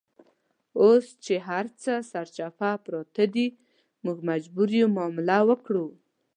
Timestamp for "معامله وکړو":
4.95-5.85